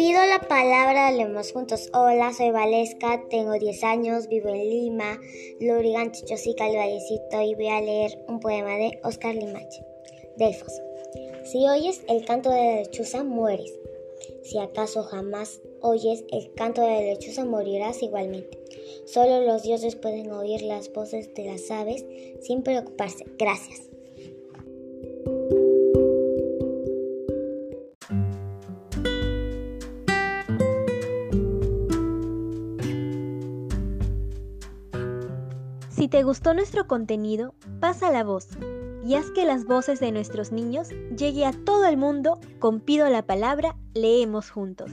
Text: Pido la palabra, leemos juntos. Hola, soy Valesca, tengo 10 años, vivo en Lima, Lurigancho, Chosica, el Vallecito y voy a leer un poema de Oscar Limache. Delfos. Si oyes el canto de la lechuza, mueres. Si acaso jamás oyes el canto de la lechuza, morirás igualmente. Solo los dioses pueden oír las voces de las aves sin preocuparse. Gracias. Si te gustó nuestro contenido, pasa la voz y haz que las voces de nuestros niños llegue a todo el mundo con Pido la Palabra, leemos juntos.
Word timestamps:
Pido 0.00 0.24
la 0.24 0.40
palabra, 0.40 1.12
leemos 1.12 1.52
juntos. 1.52 1.90
Hola, 1.92 2.32
soy 2.32 2.52
Valesca, 2.52 3.22
tengo 3.28 3.52
10 3.52 3.84
años, 3.84 4.28
vivo 4.28 4.48
en 4.48 4.70
Lima, 4.70 5.20
Lurigancho, 5.60 6.24
Chosica, 6.24 6.66
el 6.66 6.76
Vallecito 6.76 7.42
y 7.42 7.54
voy 7.54 7.68
a 7.68 7.82
leer 7.82 8.24
un 8.26 8.40
poema 8.40 8.78
de 8.78 8.98
Oscar 9.04 9.34
Limache. 9.34 9.84
Delfos. 10.38 10.72
Si 11.44 11.68
oyes 11.68 12.00
el 12.08 12.24
canto 12.24 12.48
de 12.48 12.56
la 12.56 12.76
lechuza, 12.76 13.24
mueres. 13.24 13.78
Si 14.42 14.56
acaso 14.56 15.02
jamás 15.02 15.60
oyes 15.82 16.24
el 16.32 16.50
canto 16.54 16.80
de 16.80 16.88
la 16.88 17.00
lechuza, 17.02 17.44
morirás 17.44 18.02
igualmente. 18.02 18.58
Solo 19.04 19.42
los 19.42 19.64
dioses 19.64 19.96
pueden 19.96 20.32
oír 20.32 20.62
las 20.62 20.90
voces 20.94 21.34
de 21.34 21.44
las 21.44 21.70
aves 21.70 22.06
sin 22.40 22.62
preocuparse. 22.62 23.26
Gracias. 23.38 23.89
Si 36.00 36.08
te 36.08 36.22
gustó 36.22 36.54
nuestro 36.54 36.86
contenido, 36.86 37.54
pasa 37.78 38.10
la 38.10 38.24
voz 38.24 38.48
y 39.04 39.16
haz 39.16 39.30
que 39.32 39.44
las 39.44 39.66
voces 39.66 40.00
de 40.00 40.12
nuestros 40.12 40.50
niños 40.50 40.88
llegue 41.14 41.44
a 41.44 41.52
todo 41.52 41.84
el 41.84 41.98
mundo 41.98 42.40
con 42.58 42.80
Pido 42.80 43.06
la 43.10 43.26
Palabra, 43.26 43.76
leemos 43.92 44.48
juntos. 44.48 44.90